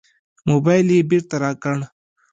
موبایل 0.49 0.87
یې 0.95 1.07
بېرته 1.09 1.35
راکړ. 1.43 1.77